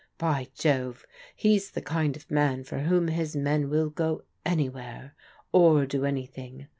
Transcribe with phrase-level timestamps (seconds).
[0.17, 1.05] By Jove,
[1.35, 5.13] he's the kind of man for whom his men will go anywhere,
[5.53, 6.67] or do anything.